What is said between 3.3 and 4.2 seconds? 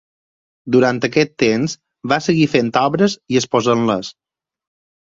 i exposant-les.